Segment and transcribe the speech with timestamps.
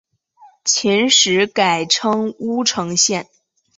[0.65, 3.29] 秦时改称乌程县。